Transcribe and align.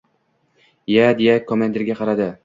—Iya!— 0.93 1.03
deya 1.19 1.35
komandirga 1.51 1.97
qaradi. 2.01 2.27